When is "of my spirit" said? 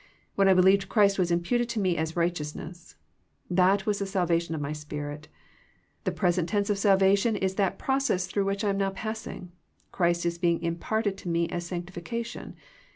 4.55-5.27